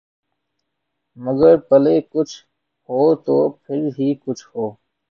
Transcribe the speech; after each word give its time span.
مگر 1.17 1.53
پلے 1.67 1.95
کچھ 2.11 2.35
ہو 2.89 3.01
تو 3.25 3.37
پھر 3.61 3.81
ہی 3.97 4.13
کچھ 4.23 4.43
ہو۔ 4.51 4.65